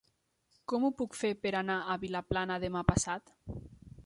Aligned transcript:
Com 0.71 0.87
ho 0.87 0.91
puc 1.01 1.19
fer 1.19 1.31
per 1.43 1.53
anar 1.59 1.77
a 1.81 1.99
Vilaplana 2.05 2.61
demà 2.65 2.87
passat? 2.93 3.35